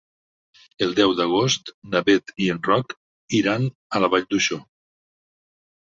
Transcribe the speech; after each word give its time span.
El 0.85 0.95
deu 0.99 1.11
d'agost 1.19 1.69
na 1.91 2.01
Beth 2.09 2.33
i 2.45 2.49
en 2.55 2.63
Roc 2.69 2.97
iran 3.41 3.69
a 3.99 4.03
la 4.05 4.11
Vall 4.15 4.27
d'Uixó. 4.33 4.63